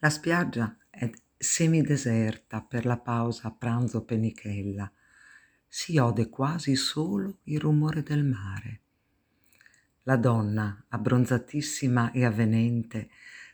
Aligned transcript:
La 0.00 0.10
spiaggia 0.10 0.76
è 0.90 1.10
semideserta 1.38 2.60
per 2.60 2.84
la 2.84 2.98
pausa 2.98 3.50
pranzo 3.50 4.04
penichella. 4.04 4.92
Si 5.66 5.96
ode 5.96 6.28
quasi 6.28 6.76
solo 6.76 7.38
il 7.44 7.58
rumore 7.58 8.02
del 8.02 8.22
mare. 8.22 8.80
La 10.02 10.16
donna, 10.16 10.84
abbronzatissima 10.88 12.12
e 12.12 12.26
avvenente, 12.26 13.08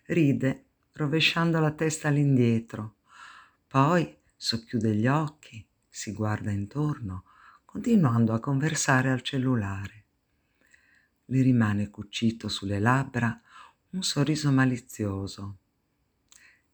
ride 0.06 0.64
rovesciando 0.94 1.60
la 1.60 1.70
testa 1.70 2.08
all'indietro. 2.08 2.96
Poi 3.68 4.18
socchiude 4.36 4.96
gli 4.96 5.06
occhi, 5.06 5.64
si 5.88 6.12
guarda 6.12 6.50
intorno, 6.50 7.24
continuando 7.64 8.32
a 8.34 8.40
conversare 8.40 9.10
al 9.10 9.22
cellulare. 9.22 10.04
Le 11.26 11.40
rimane 11.40 11.88
cucito 11.88 12.48
sulle 12.48 12.80
labbra 12.80 13.40
un 13.90 14.02
sorriso 14.02 14.50
malizioso 14.50 15.58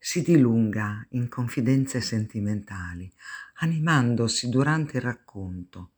si 0.01 0.23
dilunga 0.23 1.05
in 1.11 1.29
confidenze 1.29 2.01
sentimentali, 2.01 3.13
animandosi 3.55 4.49
durante 4.49 4.99
il 4.99 5.03
racconto. 5.03 5.91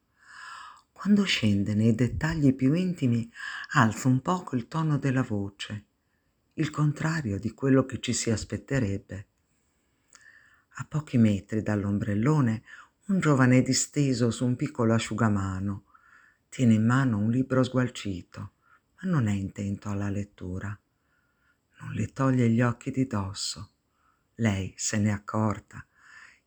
Quando 0.91 1.23
scende 1.25 1.75
nei 1.75 1.95
dettagli 1.95 2.55
più 2.55 2.73
intimi, 2.73 3.31
alza 3.73 4.09
un 4.09 4.23
poco 4.23 4.57
il 4.57 4.69
tono 4.69 4.97
della 4.97 5.23
voce, 5.23 5.85
il 6.55 6.71
contrario 6.71 7.39
di 7.39 7.53
quello 7.53 7.85
che 7.85 8.01
ci 8.01 8.15
si 8.15 8.31
aspetterebbe. 8.31 9.27
A 10.77 10.87
pochi 10.89 11.19
metri 11.19 11.63
dall'ombrellone, 11.63 12.63
un 13.07 13.21
giovane 13.21 13.59
è 13.59 13.63
disteso 13.63 14.31
su 14.31 14.47
un 14.47 14.57
piccolo 14.57 14.95
asciugamano. 14.95 15.85
Tiene 16.49 16.75
in 16.75 16.87
mano 16.87 17.19
un 17.19 17.31
libro 17.31 17.63
sgualcito, 17.63 18.53
ma 19.01 19.11
non 19.11 19.27
è 19.27 19.33
intento 19.33 19.91
alla 19.91 20.09
lettura. 20.09 20.77
Non 21.81 21.93
le 21.93 22.07
toglie 22.13 22.49
gli 22.49 22.63
occhi 22.63 22.91
di 22.91 23.07
dosso 23.07 23.73
lei 24.41 24.75
se 24.77 24.99
n'è 24.99 25.11
accorta 25.11 25.87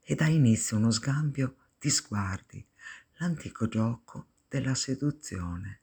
e 0.01 0.15
dà 0.15 0.25
inizio 0.25 0.77
uno 0.77 0.91
scambio 0.91 1.55
di 1.79 1.89
sguardi, 1.89 2.65
l'antico 3.17 3.67
gioco 3.67 4.27
della 4.47 4.75
seduzione. 4.75 5.79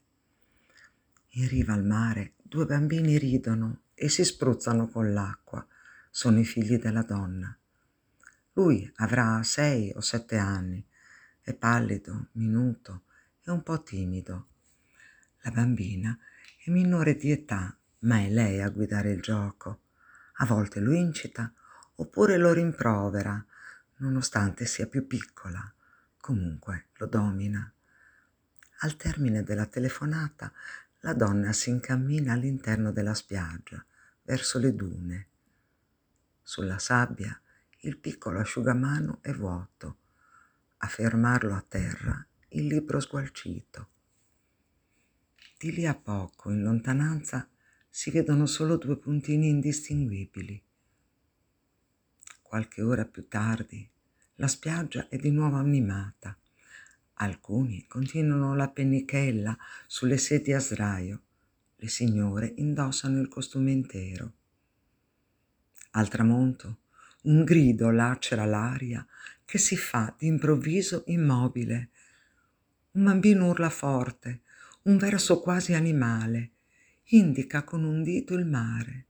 In 1.34 1.48
riva 1.48 1.72
al 1.72 1.84
mare 1.84 2.34
due 2.42 2.66
bambini 2.66 3.16
ridono 3.18 3.82
e 3.94 4.08
si 4.08 4.24
spruzzano 4.24 4.88
con 4.88 5.12
l'acqua. 5.12 5.64
Sono 6.10 6.40
i 6.40 6.44
figli 6.44 6.76
della 6.78 7.02
donna. 7.02 7.56
Lui 8.54 8.90
avrà 8.96 9.42
sei 9.44 9.92
o 9.94 10.00
sette 10.00 10.36
anni, 10.36 10.84
è 11.40 11.54
pallido, 11.54 12.28
minuto 12.32 13.04
e 13.44 13.50
un 13.52 13.62
po' 13.62 13.82
timido. 13.82 14.48
La 15.42 15.52
bambina 15.52 16.18
è 16.64 16.70
minore 16.70 17.14
di 17.14 17.30
età, 17.30 17.76
ma 18.00 18.18
è 18.18 18.28
lei 18.28 18.60
a 18.60 18.68
guidare 18.70 19.12
il 19.12 19.22
gioco. 19.22 19.82
A 20.38 20.46
volte 20.46 20.80
lo 20.80 20.92
incita, 20.92 21.52
oppure 22.00 22.38
lo 22.38 22.52
rimprovera, 22.52 23.44
nonostante 23.96 24.64
sia 24.64 24.86
più 24.86 25.06
piccola. 25.06 25.72
Comunque 26.18 26.86
lo 26.94 27.06
domina. 27.06 27.70
Al 28.78 28.96
termine 28.96 29.42
della 29.42 29.66
telefonata, 29.66 30.50
la 31.00 31.12
donna 31.12 31.52
si 31.52 31.68
incammina 31.68 32.32
all'interno 32.32 32.90
della 32.90 33.12
spiaggia, 33.12 33.84
verso 34.22 34.58
le 34.58 34.74
dune. 34.74 35.26
Sulla 36.42 36.78
sabbia 36.78 37.38
il 37.80 37.98
piccolo 37.98 38.40
asciugamano 38.40 39.18
è 39.20 39.32
vuoto. 39.32 39.98
A 40.78 40.86
fermarlo 40.86 41.54
a 41.54 41.64
terra 41.66 42.26
il 42.48 42.66
libro 42.66 42.98
sgualcito. 43.00 43.88
Di 45.58 45.72
lì 45.72 45.86
a 45.86 45.94
poco, 45.94 46.50
in 46.50 46.62
lontananza, 46.62 47.46
si 47.90 48.10
vedono 48.10 48.46
solo 48.46 48.78
due 48.78 48.96
puntini 48.96 49.48
indistinguibili. 49.48 50.62
Qualche 52.50 52.82
ora 52.82 53.04
più 53.04 53.28
tardi 53.28 53.88
la 54.34 54.48
spiaggia 54.48 55.06
è 55.08 55.16
di 55.18 55.30
nuovo 55.30 55.54
animata. 55.54 56.36
Alcuni 57.14 57.86
continuano 57.86 58.56
la 58.56 58.68
pennichella 58.68 59.56
sulle 59.86 60.18
sedie 60.18 60.56
a 60.56 60.58
sdraio. 60.58 61.22
Le 61.76 61.86
signore 61.86 62.52
indossano 62.56 63.20
il 63.20 63.28
costume 63.28 63.70
intero. 63.70 64.32
Al 65.92 66.08
tramonto 66.08 66.78
un 67.22 67.44
grido 67.44 67.90
lacera 67.90 68.44
l'aria 68.46 69.06
che 69.44 69.58
si 69.58 69.76
fa 69.76 70.12
d'improvviso 70.18 71.04
immobile. 71.06 71.90
Un 72.94 73.04
bambino 73.04 73.46
urla 73.46 73.70
forte, 73.70 74.40
un 74.82 74.96
verso 74.96 75.38
quasi 75.38 75.74
animale, 75.74 76.50
indica 77.10 77.62
con 77.62 77.84
un 77.84 78.02
dito 78.02 78.34
il 78.34 78.44
mare. 78.44 79.06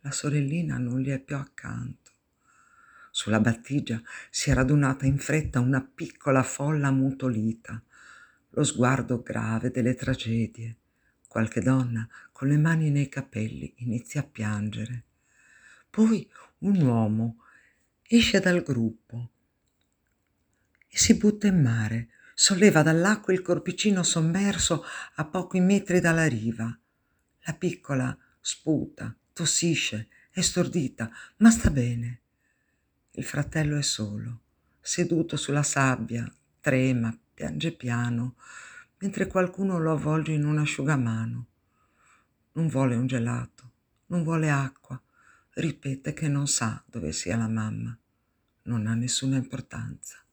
La 0.00 0.10
sorellina 0.10 0.78
non 0.78 0.98
gli 0.98 1.10
è 1.10 1.20
più 1.20 1.36
accanto. 1.36 1.99
Sulla 3.20 3.38
battigia 3.38 4.00
si 4.30 4.48
è 4.48 4.54
radunata 4.54 5.04
in 5.04 5.18
fretta 5.18 5.60
una 5.60 5.82
piccola 5.82 6.42
folla 6.42 6.88
ammutolita, 6.88 7.82
lo 8.48 8.64
sguardo 8.64 9.20
grave 9.20 9.70
delle 9.70 9.94
tragedie. 9.94 10.78
Qualche 11.28 11.60
donna 11.60 12.08
con 12.32 12.48
le 12.48 12.56
mani 12.56 12.88
nei 12.88 13.10
capelli 13.10 13.74
inizia 13.80 14.22
a 14.22 14.24
piangere. 14.24 15.04
Poi 15.90 16.26
un 16.60 16.80
uomo 16.80 17.44
esce 18.04 18.40
dal 18.40 18.62
gruppo 18.62 19.30
e 20.88 20.96
si 20.96 21.14
butta 21.18 21.46
in 21.46 21.60
mare, 21.60 22.08
solleva 22.32 22.80
dall'acqua 22.80 23.34
il 23.34 23.42
corpicino 23.42 24.02
sommerso 24.02 24.82
a 25.16 25.26
pochi 25.26 25.60
metri 25.60 26.00
dalla 26.00 26.26
riva. 26.26 26.74
La 27.40 27.52
piccola 27.52 28.16
sputa, 28.40 29.14
tossisce, 29.34 30.08
è 30.30 30.40
stordita, 30.40 31.10
ma 31.36 31.50
sta 31.50 31.68
bene. 31.68 32.19
Il 33.14 33.24
fratello 33.24 33.76
è 33.76 33.82
solo, 33.82 34.40
seduto 34.80 35.36
sulla 35.36 35.64
sabbia, 35.64 36.32
trema, 36.60 37.16
piange 37.34 37.72
piano, 37.72 38.36
mentre 38.98 39.26
qualcuno 39.26 39.78
lo 39.78 39.90
avvolge 39.90 40.30
in 40.30 40.44
un 40.44 40.58
asciugamano. 40.58 41.46
Non 42.52 42.68
vuole 42.68 42.94
un 42.94 43.08
gelato, 43.08 43.72
non 44.06 44.22
vuole 44.22 44.48
acqua, 44.48 45.00
ripete 45.54 46.12
che 46.12 46.28
non 46.28 46.46
sa 46.46 46.82
dove 46.86 47.10
sia 47.10 47.36
la 47.36 47.48
mamma. 47.48 47.98
Non 48.62 48.86
ha 48.86 48.94
nessuna 48.94 49.36
importanza. 49.36 50.24